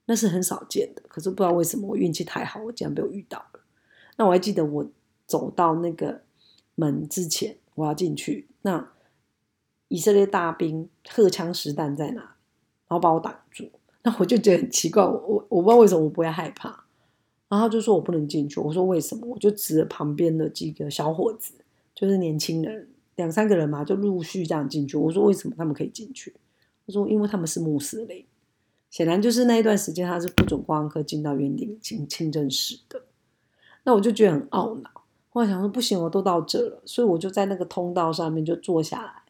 [0.05, 1.01] 那是很少见的。
[1.07, 3.59] 可是不知道为什么我运气太好，我竟然被我遇到了。
[4.17, 4.85] 那我还记得我
[5.25, 6.21] 走到那个
[6.75, 8.91] 门之前，我要进去，那
[9.87, 13.69] 以色列大兵荷枪实弹在哪，然后把我挡住。
[14.03, 16.83] 那我就觉得很奇怪，我我我不知道为什么我不会害怕。
[17.49, 19.27] 然后就说我不能进去，我说为什么？
[19.27, 21.53] 我就指着旁边的几个小伙子，
[21.93, 22.89] 就是年轻人。
[23.15, 24.97] 两三个人嘛，就陆续这样进去。
[24.97, 26.33] 我说为什么他们可以进去？
[26.85, 28.25] 他说因为他们是穆斯林，
[28.93, 33.01] 显然就是那一段时间他是不准观光客进到园丁清清真寺的。
[33.85, 34.89] 那我就觉得很懊恼，
[35.29, 39.23] 后来想说不行，我都到这了，所以我就在那个通道上面就坐下来，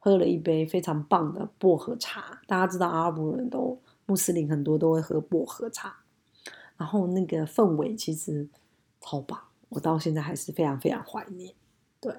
[0.00, 2.40] 喝了一杯非常棒的薄荷茶。
[2.48, 5.98] 大家知道阿拉伯人都穆斯林很多都会喝薄荷茶，
[6.76, 8.48] 然后那个氛围其实
[9.00, 11.54] 超棒，我到现在还是非常非常怀念。
[12.00, 12.12] 对。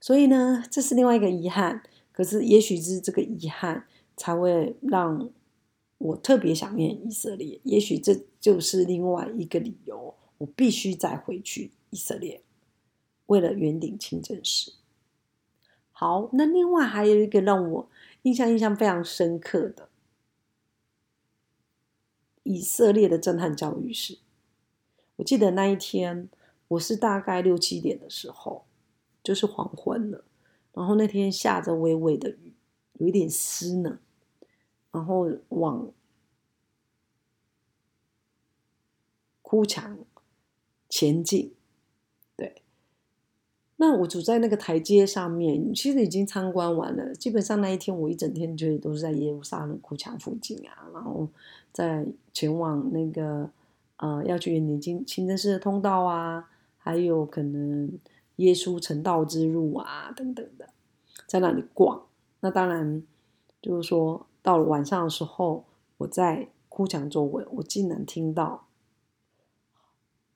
[0.00, 1.84] 所以呢，这是另外一个遗憾。
[2.10, 5.30] 可是，也许是这个遗憾才会让
[6.00, 7.60] 我特别想念以色列。
[7.64, 12.42] 也许这就是另外一个理由，我必须再回去以色列，
[13.26, 14.72] 为了圆顶清真寺。
[15.92, 17.88] 好，那另外还有一个让我
[18.22, 19.90] 印象印象非常深刻的
[22.42, 24.18] 以色列的震撼教育是，
[25.16, 26.30] 我记得那一天，
[26.68, 28.64] 我是大概六七点的时候。
[29.22, 30.24] 就是黄昏了，
[30.72, 32.54] 然后那天下着微微的雨，
[32.94, 33.98] 有一点湿呢。
[34.92, 35.90] 然后往
[39.42, 39.98] 哭墙
[40.88, 41.54] 前进，
[42.36, 42.62] 对。
[43.76, 47.14] 那我走在那个台阶上面，其实已经参观完了。
[47.14, 51.28] 基本上那一天我一整天就都是在耶路撒冷哭墙附近啊，然后
[51.72, 53.50] 在前往那个
[53.96, 57.98] 呃要去年金清真寺的通道啊，还有可能。
[58.36, 60.70] 耶稣成道之路啊，等等的，
[61.26, 62.06] 在那里逛。
[62.40, 63.02] 那当然
[63.60, 65.64] 就是说，到了晚上的时候，
[65.98, 68.68] 我在哭墙周围，我竟然听到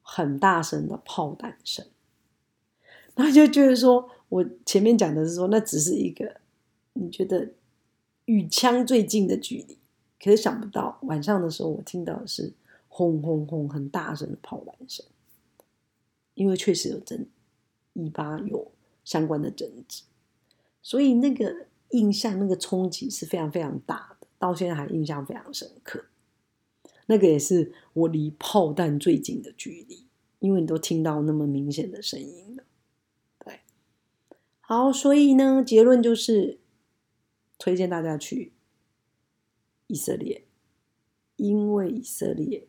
[0.03, 1.87] 很大声的炮弹声。
[3.15, 6.41] 然后就觉得说，我前面讲的是说，那只是一个
[6.95, 7.53] 你觉得
[8.25, 9.79] 与枪最近的距离，
[10.23, 12.53] 可是想不到晚上的时候，我听到的是
[12.89, 15.07] 轰轰轰很大声的炮弹声，
[16.35, 17.29] 因为确实有真。
[17.97, 18.73] 以巴有
[19.05, 20.03] 相关的争执，
[20.83, 26.05] 所以那个印象、那个冲击是非常非常大的，到现在还印象非常深刻。
[27.07, 30.07] 那个也是我离炮弹最近的距离，
[30.39, 32.65] 因为你都听到那么明显的声音了。
[33.45, 33.61] 对，
[34.61, 36.59] 好，所以呢，结论就是
[37.59, 38.55] 推荐大家去
[39.87, 40.47] 以色列，
[41.37, 42.67] 因为以色列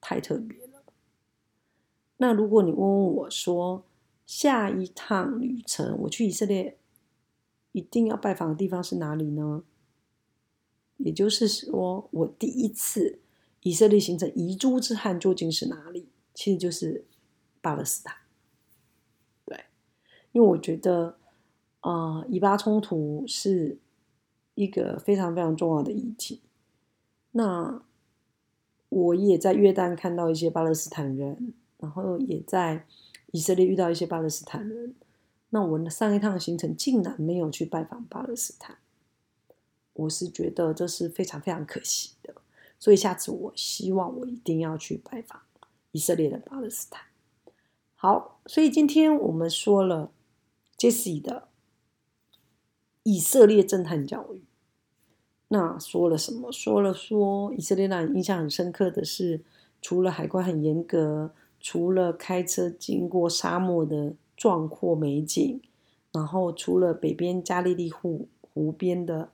[0.00, 0.82] 太特别了。
[2.16, 3.86] 那如果你问问我说，
[4.26, 6.76] 下一趟旅程，我去以色列
[7.72, 9.62] 一定要拜访的地方是哪里呢？
[10.96, 13.20] 也就是说，我第一次
[13.62, 16.08] 以色列行程遗珠之憾究竟是哪里？
[16.34, 17.04] 其实就是
[17.60, 18.16] 巴勒斯坦。
[19.44, 19.64] 对，
[20.32, 21.16] 因为我觉得，
[21.80, 23.78] 呃，以巴冲突是
[24.54, 26.40] 一个非常非常重要的议题。
[27.32, 27.82] 那
[28.88, 32.86] 我也在约旦看到一些巴勒斯坦人，然后也在。
[33.32, 34.92] 以色列遇到一些巴勒斯坦人，
[35.50, 38.78] 那我上一趟行程竟然没有去拜访巴勒斯坦，
[39.92, 42.34] 我是觉得这是非常非常可惜的。
[42.78, 45.42] 所以下次我希望我一定要去拜访
[45.92, 47.02] 以色列的巴勒斯坦。
[47.94, 50.12] 好，所以今天我们说了
[50.76, 51.48] 杰西的
[53.02, 54.42] 以色列震撼教育，
[55.48, 56.50] 那说了什么？
[56.50, 59.42] 说了说以色列让人印象很深刻的是，
[59.82, 61.34] 除了海关很严格。
[61.62, 65.60] 除了开车经过沙漠的壮阔美景，
[66.12, 69.28] 然后除了北边加利利湖湖边的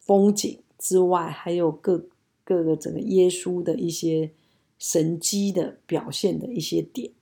[0.00, 2.06] 风景之外，还有各
[2.42, 4.32] 各个整个耶稣的一些
[4.76, 7.12] 神迹的表现的一些点。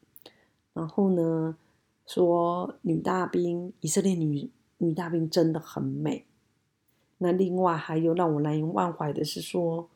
[0.72, 1.58] 然后呢，
[2.06, 4.48] 说女大兵以色列女
[4.78, 6.24] 女大兵真的很美。
[7.18, 9.90] 那另外还有让我难以忘怀的是说，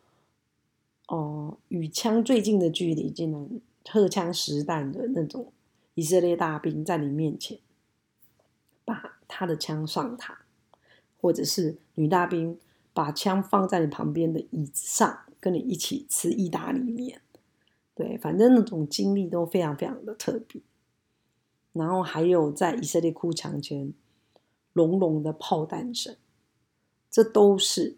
[1.07, 3.61] 哦，与枪最近的距离竟然。
[3.91, 5.51] 荷枪实弹的那种
[5.99, 7.59] 以色列大兵在你面前，
[8.85, 10.33] 把他的枪上膛，
[11.21, 12.57] 或者是女大兵
[12.93, 17.21] 把枪放在你旁边的椅子上，跟你一起吃意大利面，
[17.97, 20.63] 对，反正那种经历都非常非常的特别。
[21.73, 23.93] 然后还有在以色列哭墙前
[24.75, 26.15] 隆隆的炮弹声，
[27.11, 27.97] 这都是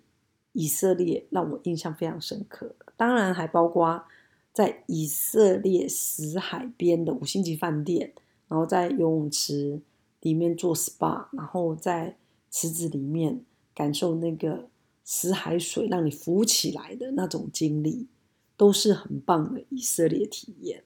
[0.52, 2.94] 以色列让我印象非常深刻的。
[2.96, 4.06] 当然还包括。
[4.52, 8.12] 在以色列死海边的五星级饭店，
[8.48, 9.80] 然后在游泳池
[10.20, 12.16] 里面做 SPA，然后在
[12.50, 13.44] 池子里面
[13.74, 14.68] 感受那个
[15.04, 18.08] 死海水让你浮起来的那种经历，
[18.56, 20.82] 都是很棒的以色列体验。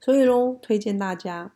[0.00, 1.54] 所以喽，推荐大家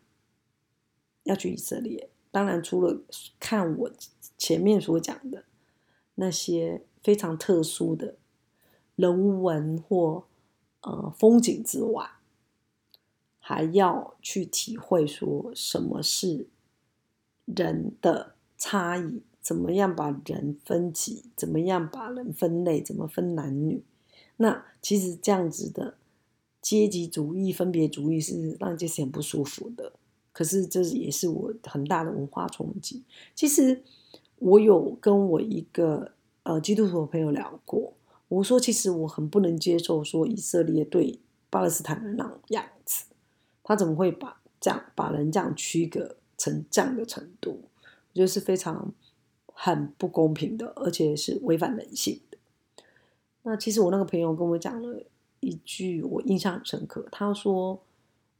[1.24, 2.08] 要去以色列。
[2.30, 3.00] 当然，除了
[3.38, 3.90] 看我
[4.36, 5.44] 前面所讲的
[6.16, 8.16] 那些非常特殊的
[8.96, 10.24] 人文或
[10.84, 12.08] 呃风景之外，
[13.38, 16.46] 还要去体会说什么是
[17.44, 23.82] 人的差异，怎么样把人分级，怎么样把人分类，怎么分男女。
[24.36, 25.96] 那其实这样子的
[26.60, 29.92] 阶级主义、分别主义是让这些很不舒服的。
[30.32, 33.04] 可是这也是我很大的文化冲击。
[33.36, 33.82] 其实
[34.38, 36.12] 我有跟我一个
[36.42, 37.92] 呃基督徒的朋友聊过，
[38.28, 41.20] 我说其实我很不能接受说以色列对
[41.50, 43.04] 巴勒斯坦人那种样子。
[43.62, 47.62] 他怎么会把这样把人这样区隔成这样的程度？
[47.62, 48.92] 我觉得是非常
[49.46, 52.38] 很不公平的，而且是违反人性的。
[53.42, 55.02] 那其实我那个朋友跟我讲了
[55.40, 57.06] 一句，我印象很深刻。
[57.10, 57.82] 他说：“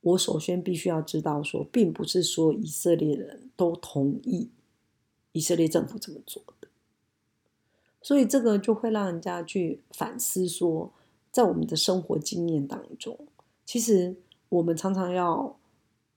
[0.00, 4.50] 我首先必须要知道，说并不是说以色列人都同意
[5.32, 6.42] 以色列政府这么做。
[8.04, 10.92] 所以这个就会让人家去反思，说
[11.32, 13.18] 在我们的生活经验当中，
[13.66, 14.14] 其实。”
[14.50, 15.58] 我们常常要，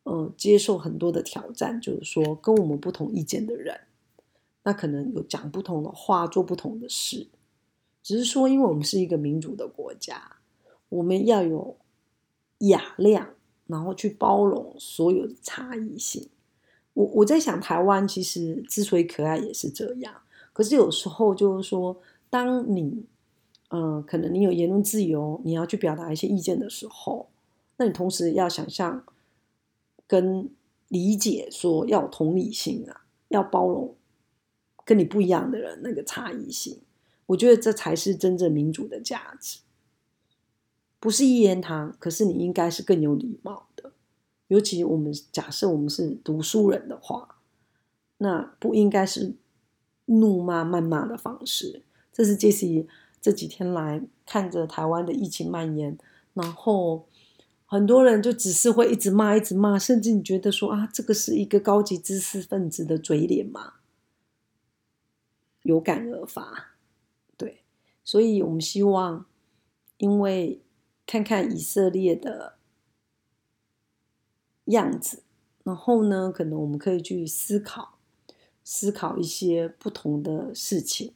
[0.03, 3.75] 呃，接受很多的挑战，就是说跟我们不同意见的人，
[4.61, 7.25] 那可能有讲不同的话，做不同的事。
[8.03, 10.37] 只是说，因为我们是一个民主的国家，
[10.89, 11.77] 我们要有
[12.59, 13.29] 雅量，
[13.65, 16.29] 然后去包容所有的差异性。
[16.93, 20.13] 我我在想，台湾其实之所以可爱，也是这样。
[20.57, 22.01] 可是有时候就是说，
[22.31, 23.05] 当你，
[23.69, 27.29] 嗯，可能你有言论自由，你要去表达一些意见的时候。
[27.77, 29.05] 那你同时要想象
[30.07, 30.49] 跟
[30.87, 33.93] 理解，说要同理心啊，要包容
[34.83, 36.79] 跟你不一样的人那个差异性。
[37.27, 39.59] 我觉得这才是真正民主的价值，
[40.99, 41.95] 不是一言堂。
[41.99, 43.91] 可是你应该是更有礼貌的，
[44.47, 47.35] 尤其我们假设我们是读书人的话，
[48.17, 49.35] 那不应该是
[50.07, 51.83] 怒骂、谩骂的方式。
[52.11, 52.87] 这是杰西
[53.21, 55.97] 这几天来看着台湾的疫情蔓延，
[56.33, 57.07] 然后。
[57.69, 63.73] 很多人就只是会一直骂，一直骂，甚至你觉得说啊，这个是一个高级知识分子的嘴脸吗？
[65.63, 66.77] 有感而发，
[67.35, 67.63] 对，
[68.05, 69.25] 所以我们希望，
[69.97, 70.61] 因为
[71.05, 72.55] 看看以色列的
[74.67, 75.23] 样子，
[75.65, 77.96] 然后呢，可能我们可以去思考，
[78.69, 81.13] 思考一些不同的事情，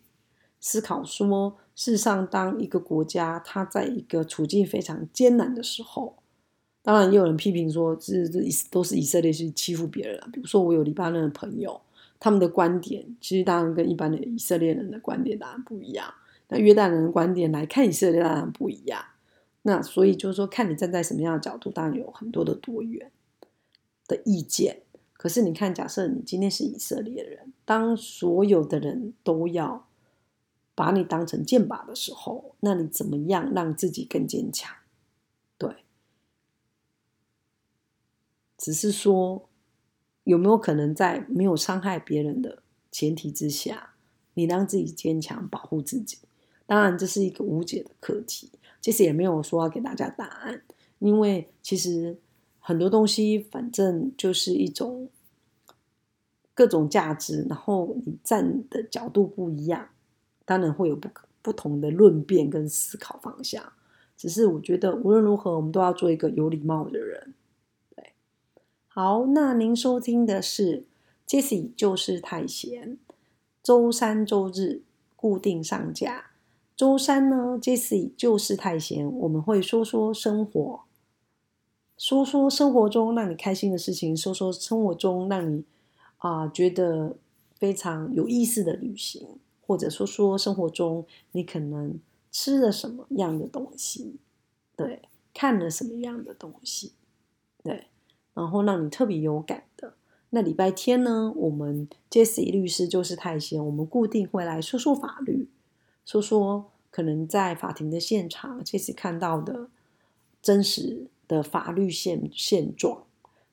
[0.62, 6.16] 思考说，事实上，当一个国家它在一个处境非常艰难的时候。
[6.82, 8.40] 当然，也有人批评说，这这
[8.72, 10.18] 都是以色列去欺负别人。
[10.32, 11.82] 比如说，我有黎巴嫩的朋友，
[12.22, 16.14] 他们的观点其实当然跟一般的以色列人的观点当然不一样。
[16.48, 19.04] 那约旦人的观点来看以色列当然不一样。
[19.64, 23.12] 那所以就是说，看你站在什么样的角度，当然有很多的多元
[24.08, 24.84] 的意见。
[25.22, 29.88] 可是你看，假设你今天是以色列人，当所有的人都要
[30.74, 34.76] 把你当成箭靶的时候，那你怎么样让自己更坚强？
[35.60, 35.76] 对。
[38.58, 39.48] 只是说，
[40.24, 43.94] 有没有可能在没有伤害别人的前提之下，
[44.34, 46.18] 你让自己坚强，保护自己？
[46.66, 48.50] 当然，这是一个无解的课题。
[48.82, 50.64] 其实也没有说要给大家答案，
[50.98, 52.18] 因为其实
[52.62, 55.10] 很多东西，反正就是一种
[56.54, 59.90] 各种价值，然后你站的角度不一样，
[60.46, 61.10] 当然会有不
[61.42, 63.74] 不同的论辩跟思考方向。
[64.16, 67.34] 只是我觉得，无论如何，我们都要做一个有礼貌的人。
[67.96, 68.14] 对
[68.88, 70.86] 好，那您收听的是
[71.28, 73.00] Jesse，就是太闲，
[73.64, 74.84] 周三周日
[75.16, 76.32] 固定上架。
[76.76, 80.82] 周三呢，Jesse 就是太闲，我们会说说生活，
[82.02, 85.64] 说说生活中让你开心的事情，说说生活中让你
[86.18, 87.16] 啊觉得
[87.54, 89.38] 非常有意思的旅行，
[89.68, 92.00] 或者说说生活中你可能
[92.32, 94.16] 吃了什么样的东西，
[94.76, 96.94] 对，看了什么样的东西，
[97.62, 97.86] 对。
[98.34, 99.94] 然后让你特别有感的
[100.32, 105.48] 那礼拜天呢，我们 Jesse 律师就是太闲，我们固定会来说说法律，
[106.04, 109.68] 说说可能在法庭的现场这次看到的
[110.42, 113.06] 真实的法律现现状，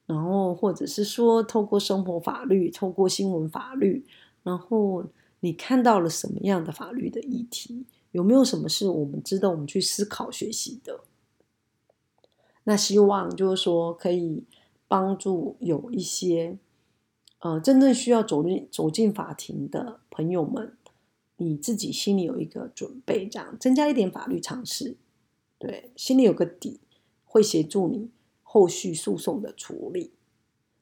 [0.06, 4.04] 然后或者是说透过生活法律，透过新闻法律，
[4.42, 5.04] 然后
[5.40, 7.86] 你看到了什么样的法律的议题？
[8.10, 11.00] 有没有什么是我们值得我们去思考学习的？
[12.64, 14.44] 那希望就是说可以。
[14.90, 16.56] 帮助有一些
[17.40, 20.78] 呃真正需要走进走进法庭的朋友们，
[21.36, 24.96] 你自己心里有一个准备，这样增加一点法律常识，
[25.58, 26.80] 对，心里有个底，
[27.38, 28.10] 会协助你
[28.42, 30.10] 后续诉讼的处理。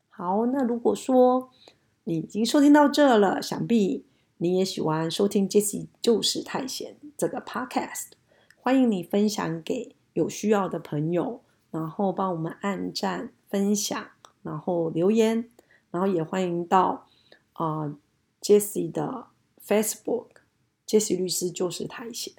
[0.08, 1.50] 好，那如果说
[2.04, 4.06] 你已经收听到这了，想必
[4.38, 8.12] 你也喜欢收听 Jesse 就是太闲这个 Podcast，
[8.56, 14.08] 欢迎你分享给有需要的朋友，然后帮我们按赞、分享，
[14.42, 15.50] 然后留言，
[15.90, 17.06] 然后也欢迎到
[17.52, 17.94] 啊
[18.40, 19.26] Jesse 的
[19.62, 20.28] Facebook。
[20.86, 22.32] 杰西律师就是太闲。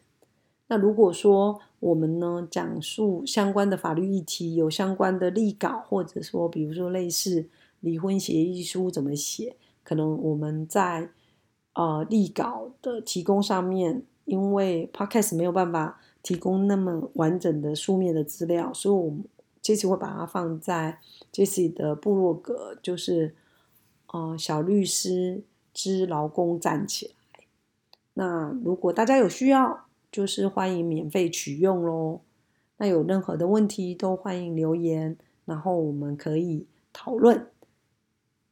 [0.69, 7.47] 那如果说我们呢讲述相关的法律议题，有相关的立稿，或者说比如说类似
[7.79, 11.09] 离婚协议书怎么写，可能我们在
[11.73, 19.23] 呃立稿的提供上面，因为 Podcast 没有办法提供那么完整的书面的资料，所以我们
[19.61, 20.99] 这次会把它放在
[21.31, 23.35] 杰西的部落格，就是
[24.07, 25.43] 呃小律师
[25.73, 27.13] 之劳工站起来。
[28.15, 29.86] 那如果大家有需要，
[30.17, 32.21] 就是欢迎免费取用喽。
[32.77, 35.15] 那有任何的问题都欢迎留言，
[35.45, 37.45] 然后我们可以讨论。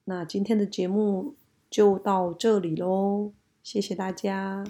[0.04, 1.34] 那今天的节目
[1.68, 3.32] 就到这里喽，
[3.64, 4.64] 谢谢大家。